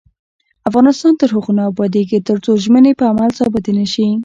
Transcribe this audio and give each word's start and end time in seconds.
افغانستان 0.69 1.13
تر 1.21 1.29
هغو 1.35 1.51
نه 1.57 1.63
ابادیږي، 1.71 2.17
ترڅو 2.29 2.51
ژمنې 2.63 2.91
په 2.99 3.05
عمل 3.11 3.29
ثابتې 3.39 3.71
نشي. 3.79 4.09